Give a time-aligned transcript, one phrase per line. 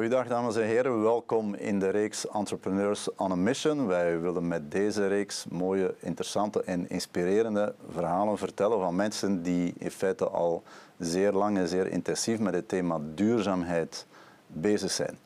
[0.00, 3.86] Goedendag dames en heren, welkom in de reeks Entrepreneurs on a Mission.
[3.86, 9.90] Wij willen met deze reeks mooie, interessante en inspirerende verhalen vertellen van mensen die in
[9.90, 10.62] feite al
[10.98, 14.06] zeer lang en zeer intensief met het thema duurzaamheid
[14.46, 15.18] bezig zijn.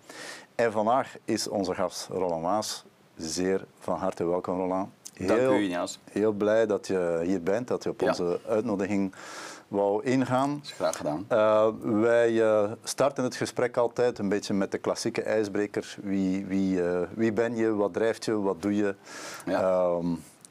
[0.55, 2.85] En vandaag is onze gast Roland Maas.
[3.17, 4.89] Zeer van harte welkom Roland.
[5.15, 5.99] Heel, Dank u Jas.
[6.11, 9.15] Heel blij dat je hier bent, dat je op onze uitnodiging
[9.75, 10.51] wou ingaan.
[10.55, 11.27] Dat is graag gedaan.
[11.33, 15.97] Uh, wij uh, starten het gesprek altijd een beetje met de klassieke ijsbreker.
[16.03, 18.95] Wie, wie, uh, wie ben je, wat drijft je, wat doe je?
[19.47, 19.99] Ja.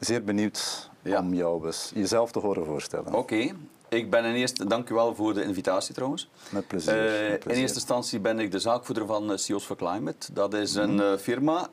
[0.00, 1.20] zeer benieuwd ja.
[1.20, 3.06] om jou eens jezelf te horen voorstellen.
[3.06, 3.16] Oké.
[3.16, 3.54] Okay.
[3.88, 6.30] Ik ben in eerste, dank u wel voor de invitatie trouwens.
[6.50, 6.94] Met plezier.
[6.94, 7.50] Met plezier.
[7.50, 10.32] In eerste instantie ben ik de zaakvoerder van CEOs for Climate.
[10.32, 11.18] Dat is een mm.
[11.18, 11.68] firma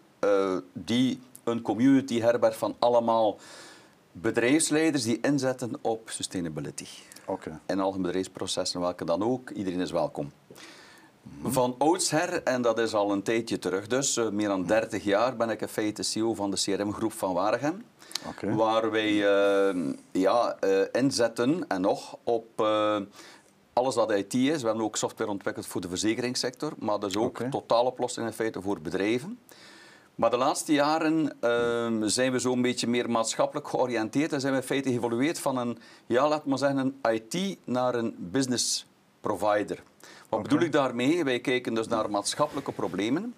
[0.74, 3.38] die een community herbergt van allemaal
[4.12, 6.86] bedrijfsleiders die inzetten op sustainability.
[7.26, 7.54] Okay.
[7.68, 9.50] In al hun bedrijfsprocessen, welke dan ook.
[9.50, 10.32] Iedereen is welkom.
[11.44, 15.36] Van oudsher, en dat is al een tijdje terug, dus uh, meer dan 30 jaar,
[15.36, 17.86] ben ik in feite CEO van de CRM-groep van Waregem.
[18.28, 18.54] Okay.
[18.54, 22.66] Waar wij uh, ja, uh, inzetten en nog op
[23.74, 24.62] alles wat IT is.
[24.62, 27.50] We hebben ook software ontwikkeld voor de verzekeringssector, maar is ook okay.
[27.50, 29.40] totaaloplossingen in feite voor bedrijven.
[30.22, 34.60] Maar de laatste jaren uh, zijn we zo'n beetje meer maatschappelijk georiënteerd en zijn we
[34.60, 38.86] in feite geëvolueerd van een, ja, laat maar zeggen, een IT naar een business
[39.22, 39.84] provider.
[40.30, 40.42] Wat okay.
[40.42, 41.24] bedoel ik daarmee?
[41.24, 43.34] Wij kijken dus naar maatschappelijke problemen.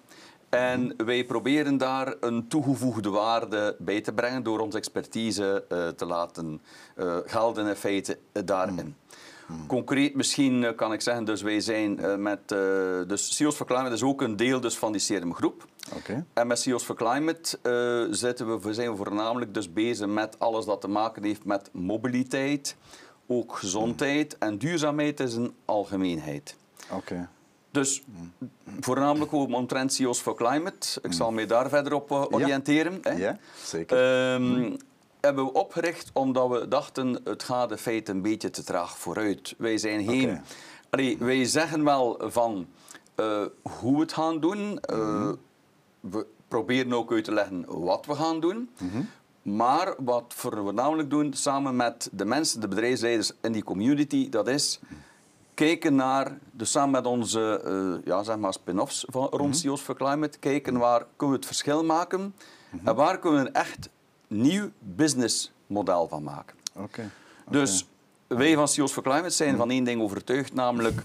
[0.54, 6.06] En wij proberen daar een toegevoegde waarde bij te brengen door onze expertise uh, te
[6.06, 6.62] laten
[6.96, 8.96] uh, gelden in feite daarin.
[9.46, 9.66] Hmm.
[9.66, 12.48] Concreet misschien kan ik zeggen, dus wij zijn met,
[13.08, 15.66] dus CEOs for Climate is ook een deel dus van die CRM groep.
[15.96, 16.24] Okay.
[16.32, 17.58] En met CEOs for Climate
[18.10, 22.76] zitten we, zijn we voornamelijk dus bezig met alles dat te maken heeft met mobiliteit,
[23.26, 24.48] ook gezondheid hmm.
[24.48, 26.56] en duurzaamheid is een algemeenheid.
[26.90, 27.28] Okay.
[27.74, 28.02] Dus
[28.80, 31.00] voornamelijk omtrent CEOs for Climate.
[31.02, 33.00] Ik zal me daar verder op oriënteren.
[33.02, 34.32] Ja, ja zeker.
[34.34, 34.76] Um,
[35.20, 39.54] hebben we opgericht omdat we dachten, het gaat de feite een beetje te traag vooruit.
[39.58, 40.28] Wij zijn geen...
[40.28, 40.42] Okay.
[40.90, 42.66] Allee, wij zeggen wel van
[43.16, 44.58] uh, hoe we het gaan doen.
[44.90, 45.38] Uh, mm -hmm.
[46.00, 48.70] We proberen ook uit te leggen wat we gaan doen.
[48.78, 49.08] Mm -hmm.
[49.56, 54.48] Maar wat we voornamelijk doen, samen met de mensen, de bedrijfsleiders in die community, dat
[54.48, 54.80] is
[55.54, 59.52] kijken naar, dus samen met onze uh, ja, zeg maar spin-offs van rond mm -hmm.
[59.54, 62.34] CEOs for Climate, kijken waar kunnen we het verschil maken
[62.84, 63.88] en waar kunnen we echt
[64.26, 66.56] nieuw businessmodel van maken.
[66.72, 66.84] Okay.
[66.84, 67.08] Okay.
[67.50, 67.86] Dus
[68.26, 71.02] wij van CEOs for Climate zijn van één ding overtuigd, namelijk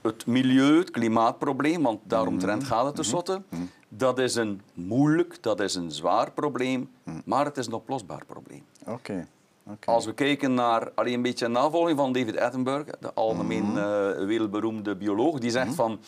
[0.00, 3.42] het milieu, het klimaatprobleem, want daaromtrent gaat het tenslotte.
[3.88, 6.90] Dat is een moeilijk, dat is een zwaar probleem,
[7.24, 8.64] maar het is een oplosbaar probleem.
[8.86, 9.26] Okay.
[9.72, 9.94] Okay.
[9.94, 13.76] Als we kijken naar alleen een beetje een navolging van David Attenborough, de algemeen mm
[13.76, 14.20] -hmm.
[14.20, 15.98] uh, wereldberoemde bioloog, die zegt mm -hmm.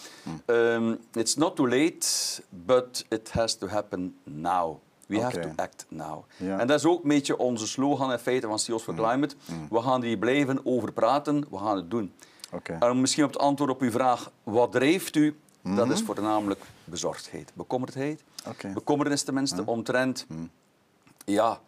[0.47, 2.07] van um, It's not too late,
[2.49, 4.77] but it has to happen now.
[5.07, 5.31] We okay.
[5.31, 6.25] have to act now.
[6.37, 6.59] Ja.
[6.59, 9.35] En dat is ook een beetje onze slogan in feite van CEOs for Climate.
[9.45, 9.67] Mm.
[9.71, 12.13] We gaan hier blijven over praten, we gaan het doen.
[12.53, 12.79] Okay.
[12.79, 15.37] En misschien op het antwoord op uw vraag, wat drijft u?
[15.63, 18.23] Dat is voornamelijk bezorgdheid, bekommerdheid.
[18.47, 18.73] Okay.
[18.73, 20.27] Bekommernis tenminste, omtrent
[21.25, 21.61] ja,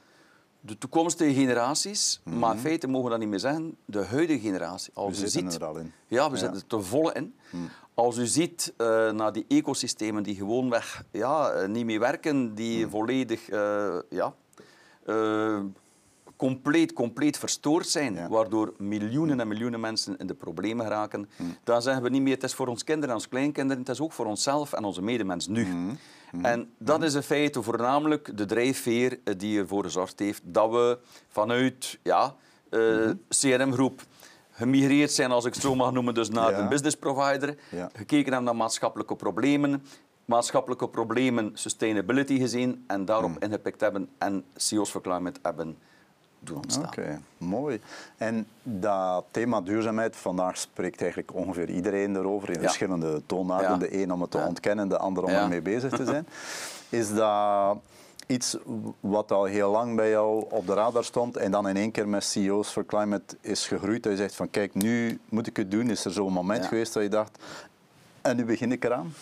[0.61, 2.21] de toekomstige generaties.
[2.25, 2.39] Mhm.
[2.39, 3.77] Maar in feite mogen we dat niet meer zeggen.
[3.85, 4.91] De huidige generatie.
[4.95, 5.93] Als We u zitten ziet, er al in.
[6.07, 6.41] Ja, we Ja.
[6.41, 7.35] zitten er te volle in.
[7.51, 7.69] Mm.
[7.95, 12.85] Als u ziet eh, naar die ecosystemen die gewoonweg ja, eh, niet meer werken, die
[12.85, 12.91] Mm.
[12.91, 14.35] volledig eh, ja,
[16.37, 18.29] compleet, compleet verstoord zijn, Ja.
[18.29, 21.29] waardoor miljoenen en miljoenen mensen in de problemen geraken,
[21.65, 24.01] dan zeggen we niet meer het is voor ons kinderen en ons kleinkinderen, het is
[24.01, 25.67] ook voor onszelf en onze medemens nu.
[26.33, 26.45] Mm.
[26.45, 30.99] En dat is in feite voornamelijk de drijfveer eh, die ervoor gezorgd heeft dat we
[31.29, 32.35] vanuit ja,
[32.71, 34.03] eh, CRM-groep
[34.51, 36.59] gemigreerd zijn, als ik het zo mag noemen, dus naar Ja.
[36.59, 37.91] een business provider, Ja.
[37.93, 39.83] gekeken hebben naar maatschappelijke problemen,
[40.25, 45.79] maatschappelijke problemen sustainability gezien en daarop ingepikt hebben en CEOs for Climate hebben
[46.41, 46.85] doen ontstaan.
[46.87, 47.81] Oké, mooi.
[48.17, 52.61] En dat thema duurzaamheid, vandaag spreekt eigenlijk ongeveer iedereen erover in Ja.
[52.61, 53.71] verschillende toonaarden.
[53.71, 53.77] Ja.
[53.77, 56.27] De een om het te ontkennen, de ander om ermee bezig te zijn.
[56.89, 57.77] Is dat
[58.27, 58.57] iets
[59.01, 62.09] wat al heel lang bij jou op de radar stond en dan in één keer
[62.09, 64.03] met CEOs for Climate is gegroeid?
[64.03, 65.91] Dat je zegt van kijk, nu moet ik het doen.
[65.91, 66.69] Is er zo'n moment Ja.
[66.69, 67.39] geweest dat je dacht,
[68.21, 69.13] en nu begin ik eraan?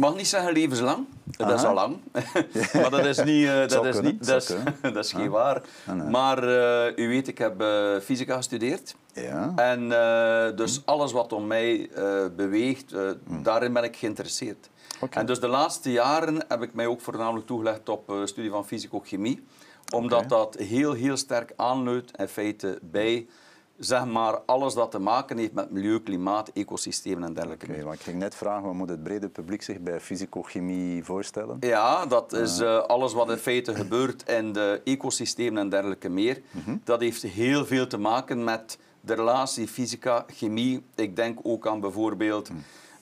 [0.00, 1.96] Mag niet zeggen levenslang, dat is al lang.
[2.80, 4.54] maar dat is niet, eh, dat is, kunnen, niet, dat is,
[4.94, 5.62] dat is geen waar.
[5.86, 6.08] Ah, nee.
[6.08, 8.94] Maar eh, u weet, ik heb eh, fysica gestudeerd.
[9.12, 9.52] Ja.
[9.56, 10.56] En Hm.
[10.56, 11.90] dus alles wat om mij
[12.36, 13.10] beweegt, eh,
[13.42, 14.70] daarin ben ik geïnteresseerd.
[15.10, 19.44] En dus de laatste jaren heb ik mij ook voornamelijk toegelegd op studie van fysico-chemie.
[19.94, 23.26] Omdat dat heel, heel sterk aanleunt in feite bij
[23.80, 27.66] zeg maar alles dat te maken heeft met milieu, klimaat, ecosystemen en dergelijke.
[27.66, 31.56] Okay, ik ging net vragen, wat moet het brede publiek zich bij fysico-chemie voorstellen?
[31.60, 36.40] Ja, dat is uh, alles wat in feite gebeurt in de ecosystemen en dergelijke meer.
[36.50, 36.76] Mhm.
[36.84, 40.82] Dat heeft heel veel te maken met de relatie fysica, chemie.
[40.94, 42.50] Ik denk ook aan bijvoorbeeld...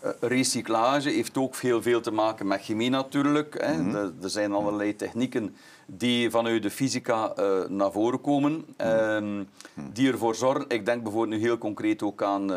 [0.04, 3.62] Uh, recyclage heeft ook heel veel te maken met chemie natuurlijk.
[3.62, 3.82] Hè.
[3.82, 3.94] Mhm.
[3.94, 5.56] er, er zijn allerlei technieken
[5.90, 9.40] die vanuit de fysica uh, naar voren komen, uh,
[9.92, 10.68] die ervoor zorgen.
[10.68, 12.48] Ik denk bijvoorbeeld nu heel concreet ook aan uh,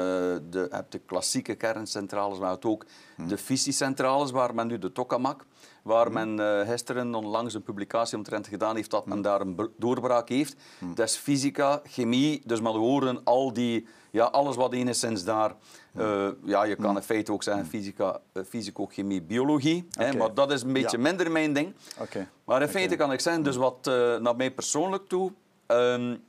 [0.50, 2.86] de, de klassieke kerncentrales, maar ook
[3.28, 5.46] de fissiecentrales, waar men nu de tokamak,
[5.84, 10.30] waar men uh, gisteren onlangs een publicatie omtrent gedaan heeft dat men daar een doorbraak
[10.30, 10.56] heeft.
[10.96, 15.56] Dat is fysica, chemie, dus met woorden al die, ja, alles wat enigszins daar
[15.98, 19.88] uh, ja, je kan in feite ook zeggen fysica, uh, fysico-chemie, biologie.
[19.94, 20.10] Okay.
[20.10, 21.04] Hè, maar dat is een beetje ja.
[21.04, 21.74] minder mijn ding.
[22.00, 22.28] Okay.
[22.44, 25.32] Maar in feite kan ik zeggen, dus wat uh, naar mij persoonlijk toe,
[25.68, 26.24] um,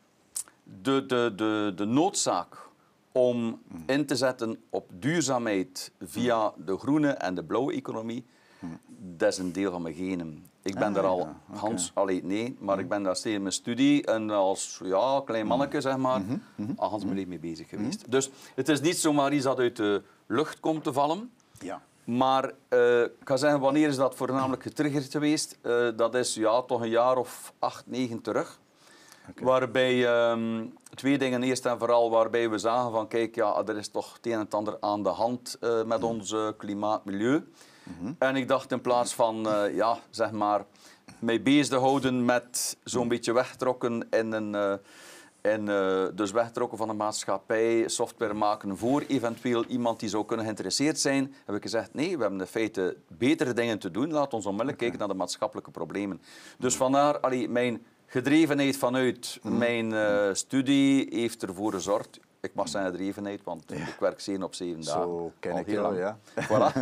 [0.83, 2.57] de, de, de, de noodzaak
[3.13, 8.25] om in te zetten op duurzaamheid via de groene en de blauwe economie,
[8.99, 10.47] dat is een deel van mijn genen.
[10.63, 11.37] Ik ben ah, daar al, ja.
[11.49, 11.61] okay.
[11.61, 15.47] Hans, allee, nee, maar ik ben daar steeds in mijn studie en als ja, klein
[15.47, 16.73] manneke, zeg maar, mm -hmm.
[16.77, 17.97] al Hans mijn leven mee bezig geweest.
[17.97, 18.11] Mm -hmm.
[18.11, 21.31] Dus het is niet zomaar iets dat uit de lucht komt te vallen.
[21.59, 21.83] Ja.
[22.05, 25.59] Maar uh, ik ga zeggen, wanneer is dat voornamelijk getriggerd geweest?
[25.63, 28.61] Uh, dat is ja, toch een jaar of acht, negen terug.
[29.31, 29.45] Okay.
[29.45, 31.43] Waarbij um, twee dingen.
[31.43, 34.39] Eerst en vooral waarbij we zagen van kijk, ja, er is toch het een en
[34.39, 37.45] het ander aan de hand uh, met ons klimaat, milieu.
[37.85, 38.17] -hmm.
[38.19, 40.65] En ik dacht in plaats van, uh, ja, zeg maar,
[41.19, 44.55] mij bezig te houden met zo'n beetje wegtrokken in een...
[44.55, 44.75] Uh,
[45.43, 50.45] en uh, dus wegtrokken van de maatschappij, software maken voor eventueel iemand die zou kunnen
[50.45, 54.13] geïnteresseerd zijn, heb ik gezegd, nee, we hebben in feite betere dingen te doen.
[54.13, 54.89] Laat ons onmiddellijk okay.
[54.89, 56.21] kijken naar de maatschappelijke problemen.
[56.59, 59.59] Dus vandaar, allee, mijn gedrevenheid vanuit mm.
[59.59, 63.77] mijn uh, studie heeft ervoor gezorgd ik mag zijn gedrevenheid, want ja.
[63.77, 65.03] ik werk 7 op 7 dagen.
[65.03, 66.19] Zo ken ik jou, ja.
[66.35, 66.77] Voilà.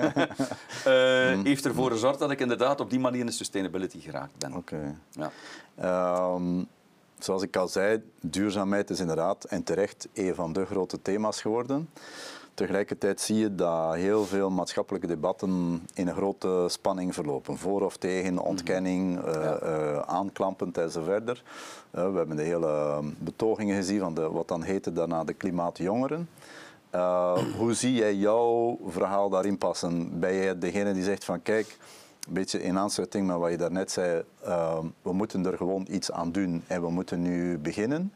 [0.87, 1.45] uh, mm.
[1.45, 4.55] Heeft ervoor gezorgd dat ik inderdaad op die manier in de sustainability geraakt ben.
[4.55, 4.95] Oké.
[5.12, 5.31] Okay.
[5.77, 6.35] Ja.
[6.35, 6.69] Um,
[7.19, 11.89] zoals ik al zei, duurzaamheid is inderdaad en terecht een van de grote thema's geworden.
[12.61, 17.57] Tegelijkertijd zie je dat heel veel maatschappelijke debatten in een grote spanning verlopen.
[17.57, 19.59] Voor of tegen, ontkenning, mm -hmm.
[19.62, 21.29] uh, aanklampend enzovoort.
[21.29, 21.35] Uh,
[21.91, 26.29] we hebben de hele betogingen gezien van de, wat dan heette daarna de klimaatjongeren.
[26.95, 30.21] Uh, hoe zie jij jouw verhaal daarin passen?
[30.21, 31.79] Ben jij degene die zegt van kijk,
[32.27, 36.12] een beetje in aansluiting met wat je daarnet zei, uh, we moeten er gewoon iets
[36.12, 38.12] aan doen en we moeten nu beginnen.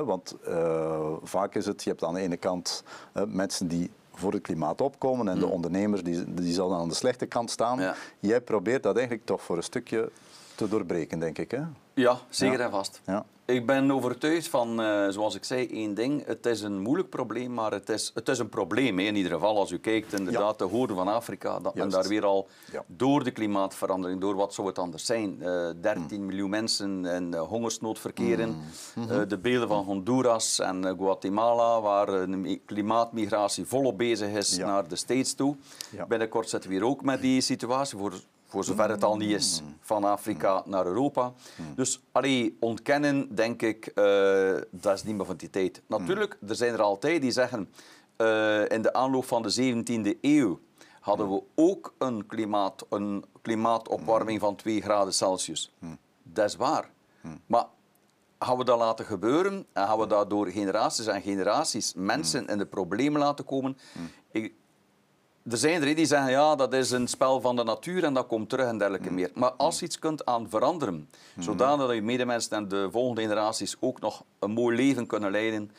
[0.00, 2.84] Want uh, vaak is het, je hebt aan de ene kant
[3.26, 7.26] mensen die voor het klimaat opkomen en de ondernemers die, die zullen aan de slechte
[7.26, 7.80] kant staan.
[7.80, 7.94] Ja.
[8.20, 10.10] Jij probeert dat eigenlijk toch voor een stukje
[10.54, 11.50] te doorbreken, denk ik.
[11.50, 11.62] Hè?
[11.94, 12.64] Ja, zeker ja.
[12.64, 13.00] en vast.
[13.06, 13.24] Ja.
[13.44, 16.26] Ik ben overtuigd van, uh, zoals ik zei, één ding.
[16.26, 18.98] Het is een moeilijk probleem, maar het is, het is een probleem.
[18.98, 19.04] Hè.
[19.04, 20.66] In ieder geval, als u kijkt, inderdaad, ja.
[20.66, 22.84] de hoorn van Afrika, dat men daar weer al ja.
[22.86, 26.26] door de klimaatverandering, door wat zou het anders zijn, uh, 13 mm.
[26.26, 28.48] miljoen mensen in uh, hongersnood verkeren.
[28.48, 28.62] Mm.
[28.94, 29.28] Mm -hmm.
[29.28, 35.34] de beelden van Honduras en Guatemala, waar de klimaatmigratie volop bezig is naar de States
[35.34, 35.56] toe.
[36.08, 38.12] Binnenkort zitten we hier ook met die situatie voor
[38.52, 41.32] voor zover het al niet is, van Afrika naar Europa.
[41.74, 45.82] Dus allee, ontkennen, denk ik, uh, dat is niet meer van die tijd.
[45.86, 47.68] Natuurlijk, er zijn er altijd die zeggen,
[48.16, 50.60] uh, in de aanloop van de 17e eeuw
[51.00, 55.72] hadden we ook een, klimaat, een klimaatopwarming van 2 graden Celsius.
[56.22, 56.90] Dat is waar.
[57.46, 57.64] Maar
[58.38, 62.58] gaan we dat laten gebeuren en gaan we dat door generaties en generaties mensen in
[62.58, 63.78] de problemen laten komen?
[64.30, 64.52] Ik,
[65.50, 68.26] er zijn er die zeggen, ja, dat is een spel van de natuur en dat
[68.26, 69.14] komt terug en dergelijke mm.
[69.14, 69.30] meer.
[69.34, 71.42] Maar als je iets kunt aan veranderen, mm.
[71.42, 75.70] zodanig je medemensen en de volgende generaties ook nog een mooi leven kunnen leiden,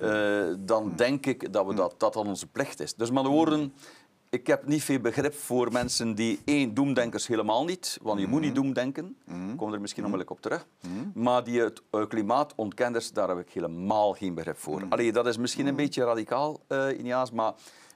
[0.00, 0.96] uh, dan mm.
[0.96, 2.94] denk ik dat, we dat, dat dat onze plicht is.
[2.94, 3.74] Dus met de woorden,
[4.30, 8.40] ik heb niet veel begrip voor mensen die, één, doemdenkers helemaal niet, want je moet
[8.40, 10.66] niet doemdenken, ik kom er misschien onmiddellijk op terug,
[11.14, 14.82] maar die het uh, klimaatontkenners, daar heb ik helemaal geen begrip voor.
[14.88, 17.52] Allee, dat is misschien een beetje radicaal, uh, Iniaas, maar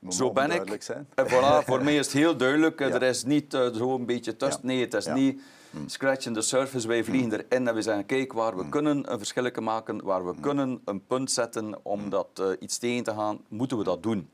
[0.08, 0.82] zo ben ik.
[0.82, 1.08] Zijn.
[1.14, 2.78] En voilà, voor mij is het heel duidelijk.
[2.78, 2.88] Ja.
[2.88, 4.60] Er is niet uh, zo een beetje tussen.
[4.62, 4.68] Ja.
[4.68, 5.14] Nee, het is ja.
[5.14, 5.88] niet mm.
[5.88, 6.88] scratch in the surface.
[6.88, 7.34] Wij vliegen mm.
[7.34, 8.70] erin en we zeggen, kijk, waar we mm.
[8.70, 10.40] kunnen een verschil maken, waar we mm.
[10.40, 12.10] kunnen een punt zetten om mm.
[12.10, 14.28] dat uh, iets tegen te gaan, moeten we dat doen.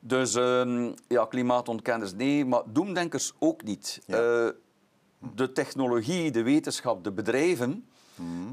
[0.00, 4.00] Dus um, ja, klimaatontkenners nee, maar doemdenkers ook niet.
[4.06, 4.16] Uh,
[5.34, 7.84] de technologie, de wetenschap, de bedrijven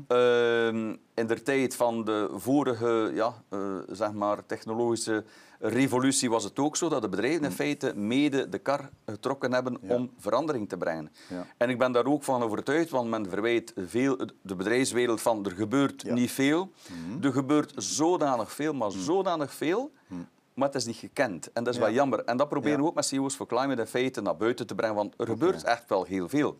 [0.07, 5.23] Ehm, in de tijd van de vorige ja, uh, zeg maar, technologische
[5.59, 9.77] revolutie was het ook zo dat de bedrijven in feite mede de kar getrokken hebben
[9.81, 11.11] om verandering te brengen.
[11.29, 11.45] Ja.
[11.57, 15.51] En ik ben daar ook van overtuigd, want men verwijt veel de bedrijfswereld van er
[15.51, 16.71] gebeurt niet veel.
[16.87, 17.25] Mhm.
[17.25, 18.99] Er gebeurt zodanig veel, maar mhm.
[18.99, 20.21] zodanig veel mhm
[20.57, 21.51] maar het is niet gekend.
[21.51, 22.23] En dat is wel jammer.
[22.23, 24.95] En dat proberen we ook met CEO's for Climate in feite naar buiten te brengen,
[24.95, 26.59] want er gebeurt echt wel heel veel.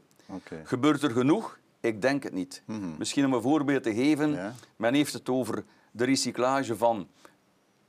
[0.64, 1.60] Gebeurt er genoeg?
[1.80, 2.64] Ik denk het niet.
[2.66, 2.98] Mhm.
[2.98, 7.08] Misschien om een voorbeeld te geven, men heeft het over de recyclage van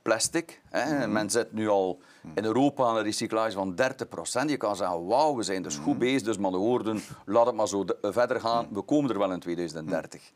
[0.01, 0.61] plastic.
[0.69, 0.97] Hè.
[0.97, 1.11] Mhm.
[1.11, 2.37] Men zit nu al mhm.
[2.37, 4.49] in Europa aan een recyclage van 30%.
[4.49, 7.55] Je kan zeggen, wauw, we zijn dus goed bezig, dus maar de woorden, laat het
[7.55, 10.31] maar zo verder gaan, we komen er wel in 2030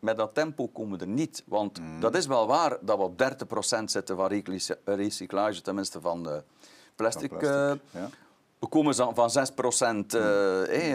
[0.00, 1.42] met dat tempo komen we er niet.
[1.46, 2.00] Want mm.
[2.00, 3.22] dat is wel waar dat we op
[3.80, 4.42] 30% zitten van
[4.84, 6.42] recyclage, tenminste van de
[6.96, 7.28] plastic.
[7.28, 8.08] plastic uh, ja.
[8.58, 9.40] We komen van 6%
[9.80, 10.14] uh, mm.
[10.64, 10.94] eh,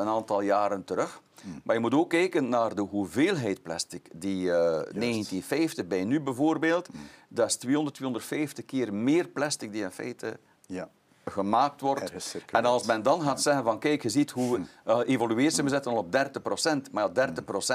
[0.00, 1.22] een aantal jaren terug.
[1.42, 1.60] Mm.
[1.64, 4.08] Maar je moet ook kijken naar de hoeveelheid plastic.
[4.14, 6.88] Die uh, 1950 bij nu bijvoorbeeld,
[7.28, 10.90] dat is 200, 250 keer meer plastic die in feite ja
[11.24, 12.36] gemaakt wordt.
[12.50, 15.68] En als men dan gaat zeggen van kijk, je ziet hoe uh, evolueert ze, we
[15.68, 16.90] zetten al op 30%.
[16.92, 17.30] Maar ja,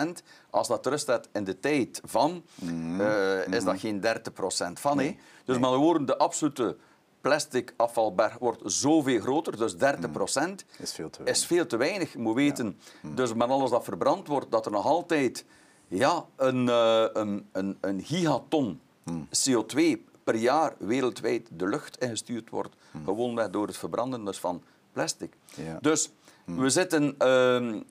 [0.08, 0.10] 30%,
[0.50, 4.08] als dat terug staat in de tijd van, uh, is dat geen 30%
[4.74, 4.98] van.
[4.98, 5.20] Nee.
[5.46, 6.78] Dus met woorden, de absolute
[7.22, 9.78] plastic afvalberg wordt zoveel groter, dus 30%
[10.78, 11.26] is veel te weinig.
[11.26, 12.14] Is veel te weinig.
[12.14, 15.46] Je moet weten, dus met alles dat verbrand wordt, dat er nog altijd
[15.88, 18.82] ja, een, uh, een, een, een gigaton
[19.14, 19.82] CO2
[20.28, 22.76] per jaar wereldwijd de lucht ingestuurd wordt.
[22.92, 23.04] Hmm.
[23.04, 25.34] Gewoonweg door het verbranden dus van plastic.
[25.56, 25.78] Ja.
[25.82, 26.12] Dus
[26.46, 26.60] hmm.
[26.60, 27.16] we, zitten, uh,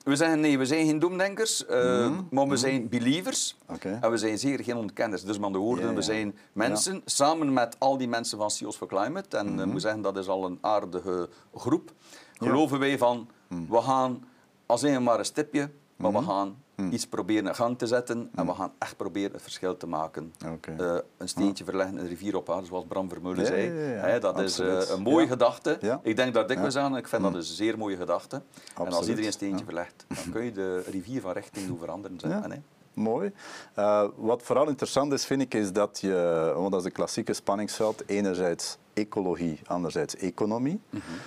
[0.03, 2.27] we zeggen nee, we zijn geen doemdenkers, uh, hmm.
[2.31, 2.57] maar we hmm.
[2.57, 3.57] zijn believers.
[3.67, 3.97] Okay.
[4.01, 5.23] En we zijn zeker geen ontkenners.
[5.23, 8.87] Dus met de woorden, we zijn mensen, samen met al die mensen van CEOs for
[8.87, 9.37] Climate.
[9.37, 11.91] En uh, moet zeggen, dat is al een aardige groep.
[12.33, 14.23] Geloven wij van, we gaan
[14.65, 16.91] als een maar een stipje, maar we gaan Hmm.
[16.91, 18.59] iets proberen in gang te zetten en we hmm.
[18.59, 20.33] gaan echt proberen het verschil te maken.
[20.79, 24.19] Uh, een steentje verleggen, een rivier ophalen, zoals Bram Vermeulen zei.
[24.19, 25.99] dat is uh, een mooie gedachte.
[26.01, 27.39] Ik denk daar dikwijls aan ik vind dat hmm.
[27.39, 28.41] een zeer mooie gedachte.
[28.77, 32.19] En als iedereen een steentje verlegt, dan kun je de rivier van richting doen veranderen.
[32.19, 32.59] Zeg.
[32.93, 33.31] Mooi.
[33.79, 37.33] Uh, wat vooral interessant is, vind ik, is dat je, want dat is een klassieke
[37.33, 40.79] spanningsveld, enerzijds ecologie, anderzijds economie.
[40.89, 41.17] Mm -hmm.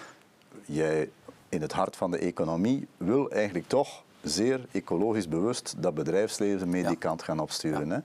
[0.74, 1.10] Jij
[1.48, 6.86] in het hart van de economie wil eigenlijk toch zeer ecologisch bewust dat bedrijfsleven mee
[6.86, 7.90] die kant gaan opsturen.
[7.90, 7.98] Hè?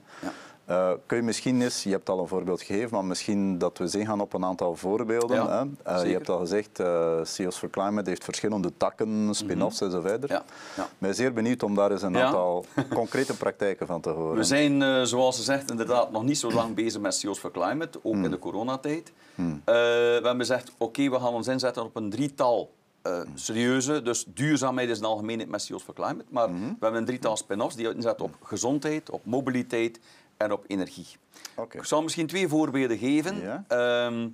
[0.70, 3.86] Uh, kun je misschien eens, je hebt al een voorbeeld gegeven, maar misschien dat we
[3.86, 5.50] zien gaan op een aantal voorbeelden.
[5.50, 5.64] hè?
[5.92, 9.96] Uh, je hebt al gezegd, uh, CEOs for Climate heeft verschillende takken, spin-offs mm -hmm.
[9.96, 10.28] enzovoort.
[10.28, 10.44] Ja.
[10.76, 10.88] Ja.
[10.98, 14.36] ben zeer benieuwd om daar eens een aantal concrete praktijken van te horen.
[14.36, 17.98] We zijn, zoals ze zegt, inderdaad nog niet zo lang bezig met CEOs for Climate,
[18.02, 18.30] ook in mm.
[18.30, 19.12] de coronatijd.
[19.34, 19.62] Mm.
[19.64, 19.72] we
[20.12, 22.70] hebben gezegd, oké, we gaan ons inzetten op een drietal
[23.06, 26.60] uh, serieuze, dus duurzaamheid is in algemeen met CEOs for Climate, maar mhm.
[26.60, 30.00] we hebben een drietal spin-offs die inzetten op gezondheid, op mobiliteit
[30.36, 31.06] en op energie.
[31.70, 33.64] Ik zal misschien twee voorbeelden geven.
[33.68, 34.28] Ehm,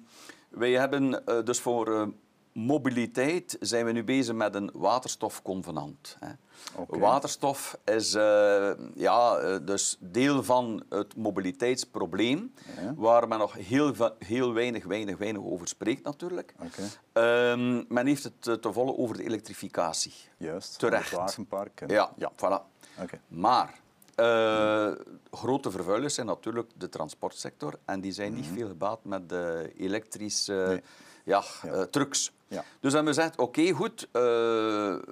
[0.48, 2.02] wij hebben uh, dus voor uh,
[2.52, 6.18] mobiliteit zijn we nu bezig met een waterstofconvenant.
[6.86, 12.94] Waterstof is uh, ja, uh, dus deel van het mobiliteitsprobleem, ja.
[12.96, 16.54] waar men nog heel, heel weinig, weinig, weinig over spreekt natuurlijk.
[16.58, 17.50] Okay.
[17.52, 20.14] Um, men heeft het uh, te volle over de elektrificatie.
[20.36, 21.10] Juist, Terecht.
[21.10, 21.80] het wagenpark.
[21.80, 21.88] En...
[21.88, 22.70] Ja, ja, voilà.
[23.02, 23.20] Okay.
[23.28, 23.80] Maar
[25.30, 28.54] grote vervuilers zijn natuurlijk de transportsector en die zijn niet mhm.
[28.54, 30.82] veel gebaat met de elektrische nee.
[31.24, 31.86] Ja, ja.
[31.86, 32.32] trucks.
[32.52, 32.64] Ja.
[32.80, 34.22] Dus hebben we gezegd, oké, goed, uh,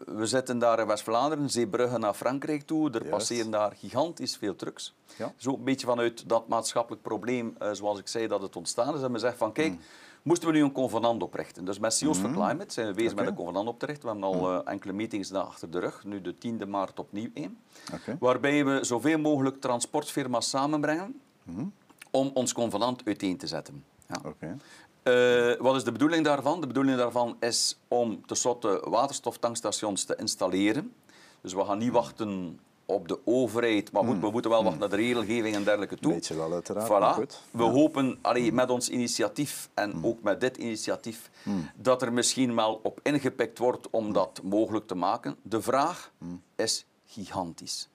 [0.06, 4.94] we zitten daar in West-Vlaanderen, Zeebrugge naar Frankrijk toe, er passeren daar gigantisch veel trucks.
[5.18, 5.32] Ja.
[5.36, 9.00] Zo een beetje vanuit dat maatschappelijk probleem, uh, zoals ik zei, dat het ontstaan is,
[9.00, 9.80] hebben we gezegd van, kijk, mm.
[10.22, 11.64] moesten we nu een convenant oprichten.
[11.64, 12.24] Dus met CEOs mm.
[12.24, 13.24] for Climate zijn we bezig okay.
[13.24, 14.02] met een convenant op te richten.
[14.04, 17.58] We hebben al uh, enkele meetings achter de rug, nu de 10e maart opnieuw één.
[17.94, 18.16] Okay.
[18.18, 21.72] Waarbij we zoveel mogelijk transportfirma's samenbrengen mm.
[22.10, 23.84] om ons convenant uiteen te zetten.
[24.06, 24.20] Ja.
[24.24, 24.56] Okay.
[25.04, 26.60] Uh, wat is de bedoeling daarvan?
[26.60, 30.92] De bedoeling daarvan is om tenslotte waterstoftankstations te installeren.
[31.40, 34.20] Dus we gaan niet wachten op de overheid, maar hmm.
[34.20, 36.12] we moeten wel wachten naar de regelgeving en dergelijke toe.
[36.12, 36.88] Weet je wel, uiteraard.
[36.88, 37.14] Voilà.
[37.14, 37.40] Goed.
[37.50, 40.06] We hopen allee, met ons initiatief en hmm.
[40.06, 41.70] ook met dit initiatief hmm.
[41.76, 45.36] dat er misschien wel op ingepikt wordt om dat mogelijk te maken.
[45.42, 46.12] De vraag
[46.56, 47.88] is gigantisch.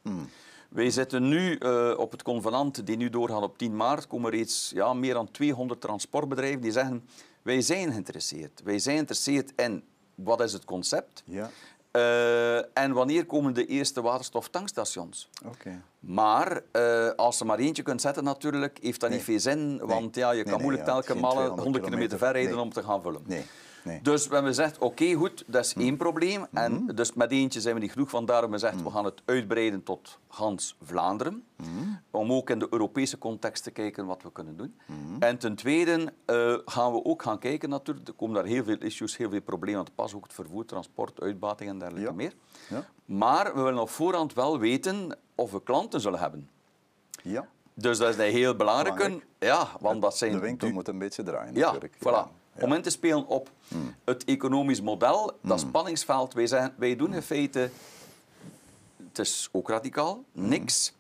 [0.76, 4.08] Wij zitten nu uh, op het convenant die nu doorgaat op 10 maart.
[4.08, 7.08] komen reeds ja, meer dan 200 transportbedrijven die zeggen
[7.42, 8.62] wij zijn geïnteresseerd.
[8.64, 9.84] Wij zijn geïnteresseerd in
[10.16, 11.24] wat is het concept.
[11.26, 11.50] Ja.
[11.92, 15.30] Uh, en wanneer komen de eerste waterstoftankstations?
[15.46, 15.82] Okay.
[16.00, 19.18] Maar uh, als je maar eentje kunt zetten natuurlijk, heeft dat nee.
[19.18, 19.78] niet veel zin.
[19.78, 23.24] Want ja, je kan moeilijk telkens malen 100 kilometer ver rijden om te gaan vullen.
[23.86, 24.00] Nee.
[24.02, 26.46] Dus we hebben gezegd, oké, goed, dat is één probleem.
[26.54, 26.96] En mhm.
[26.96, 28.10] dus met eentje zijn we niet genoeg.
[28.10, 31.44] Vandaar hebben we gezegd, we gaan het uitbreiden tot gans Vlaanderen.
[32.12, 34.76] Om ook in de Europese context te kijken wat we kunnen doen.
[35.20, 38.08] En ten tweede uh, gaan we ook gaan kijken natuurlijk.
[38.08, 40.14] Er komen daar heel veel issues, heel veel problemen aan te pas.
[40.14, 42.34] Ook het vervoer, transport, uitbating en dergelijke meer.
[42.70, 42.86] Ja.
[43.06, 46.50] Maar we willen op voorhand wel weten of we klanten zullen hebben.
[47.22, 47.48] Ja.
[47.74, 49.22] Dus dat is een heel belangrijke.
[49.40, 51.56] Ja, want dat zijn de winkel moet een beetje draaien.
[51.56, 51.96] Ja, natuurlijk.
[51.96, 52.45] voilà.
[52.62, 53.96] Om in te spelen op hmm.
[54.06, 55.70] het economisch model, dat hmm.
[55.70, 56.34] spanningsveld.
[56.34, 57.70] Wij, wij doen in feite,
[59.08, 60.48] het is ook radicaal, hmm.
[60.48, 60.94] niks.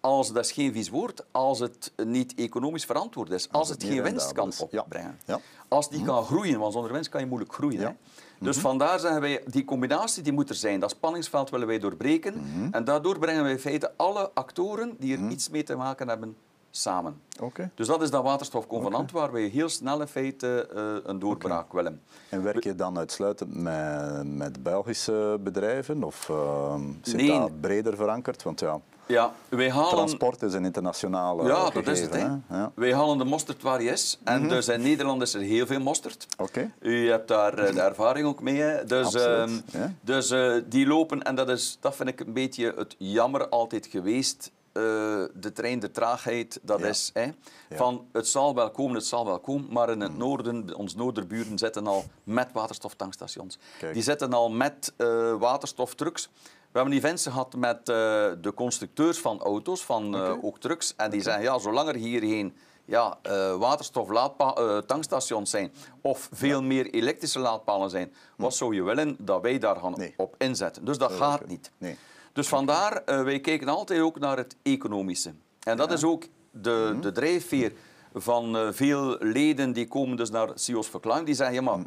[0.00, 3.48] Als, dat is geen vies woord, als het niet economisch verantwoord is.
[3.50, 5.18] Als, het, geen winst kan opbrengen.
[5.24, 5.40] Ja.
[5.68, 7.98] Als die kan groeien, want zonder winst kan je moeilijk groeien.
[8.40, 10.80] Dus vandaar zeggen wij, die combinatie die moet er zijn.
[10.80, 12.34] Dat spanningsveld willen wij doorbreken.
[12.70, 16.36] En daardoor brengen wij in feite alle actoren die er iets mee te maken hebben
[16.74, 17.20] samen.
[17.40, 17.70] Okay.
[17.74, 19.22] Dus dat is dat waterstofconvenant okay.
[19.22, 22.00] waar wij heel snel in feite uh, een doorbraak willen.
[22.28, 27.38] En werk je dan uitsluitend met, met Belgische bedrijven of uh, zit nee.
[27.38, 28.42] dat breder verankerd?
[28.42, 29.90] Want ja, ja, wij halen...
[29.90, 32.14] Transport is een internationale Ja, dat is het.
[32.48, 32.72] Ja.
[32.74, 34.18] Wij halen de mosterd waar hij is.
[34.24, 34.48] En mm -hmm.
[34.48, 36.26] dus in Nederland is er heel veel mosterd.
[36.38, 36.70] Oké.
[36.80, 38.60] U hebt daar eh, de ervaring ook mee.
[38.60, 38.84] Hè.
[38.84, 39.92] Dus, uh, ja.
[40.00, 43.86] dus uh, die lopen, en dat, is, dat vind ik een beetje het jammer altijd
[43.86, 44.50] geweest.
[44.72, 44.82] Uh,
[45.34, 46.86] de trein, de traagheid, dat ja.
[46.86, 47.28] is hè,
[47.70, 50.18] van het zal wel komen, het zal wel komen, maar in het mhm.
[50.18, 53.58] noorden, ons noorderburen zitten al met waterstoftankstations.
[53.78, 53.94] Kijk.
[53.94, 56.28] Die zitten al met uh, waterstoftrucks.
[56.70, 57.84] We hebben events gehad met uh,
[58.40, 60.94] de constructeurs van auto's, van ook trucks.
[60.96, 61.32] En die okay.
[61.32, 66.66] zeggen, ja, zolang er hier geen ja, uh, waterstof-tankstations zijn of veel ja.
[66.66, 68.42] meer elektrische laadpalen zijn, hm.
[68.42, 70.14] wat zou je willen dat wij daar gaan nee.
[70.16, 70.84] op inzetten?
[70.84, 71.70] Dus dat nee, gaat niet.
[71.78, 71.96] Nee.
[72.32, 75.32] Dus vandaar, wij kijken altijd ook naar het economische.
[75.60, 75.94] En dat ja.
[75.94, 77.00] is ook de, hm.
[77.00, 77.72] de drijfveer
[78.14, 81.26] van veel leden die komen dus naar CIO's verklaring.
[81.26, 81.74] Die zeggen, ja maar...
[81.74, 81.84] Hm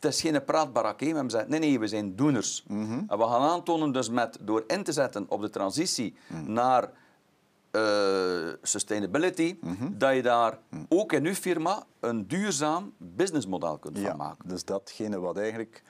[0.00, 1.00] het is geen praatbarak.
[1.00, 2.64] We hebben gezegd, nee, nee, we zijn doeners.
[2.66, 3.04] Mm -hmm.
[3.08, 6.52] En we gaan aantonen dus met, door in te zetten op de transitie mm.
[6.52, 6.90] naar
[7.72, 9.98] uh, sustainability, mm -hmm.
[9.98, 10.86] dat je daar mm.
[10.88, 14.48] ook in uw firma een duurzaam businessmodel kunt ja, van maken.
[14.48, 15.82] Dus datgene wat eigenlijk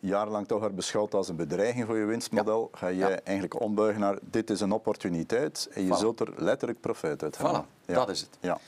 [0.00, 2.78] jarenlang toch werd beschouwd als een bedreiging voor je winstmodel, ja.
[2.78, 3.20] ga jij ja.
[3.24, 5.98] eigenlijk ombuigen naar dit is een opportuniteit en je voilà.
[5.98, 7.64] zult er letterlijk profijt uit halen.
[7.64, 7.94] Voilà, ja.
[7.94, 8.38] dat is het.
[8.40, 8.58] Ja.